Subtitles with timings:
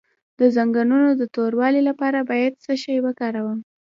[0.39, 3.59] د زنګونونو د توروالي لپاره باید څه شی وکاروم؟